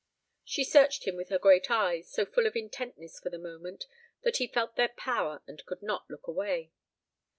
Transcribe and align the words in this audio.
She 0.43 0.63
searched 0.63 1.05
him 1.05 1.15
with 1.15 1.29
her 1.29 1.37
great 1.37 1.69
eyes, 1.69 2.09
so 2.09 2.25
full 2.25 2.47
of 2.47 2.55
intentness 2.55 3.19
for 3.19 3.29
the 3.29 3.37
moment 3.37 3.85
that 4.23 4.37
he 4.37 4.47
felt 4.47 4.75
their 4.75 4.89
power 4.89 5.43
and 5.45 5.63
could 5.67 5.83
not 5.83 6.09
look 6.09 6.25
away. 6.25 6.71